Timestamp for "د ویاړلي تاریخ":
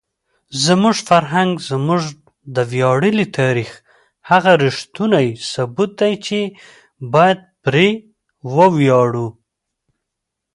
2.55-3.71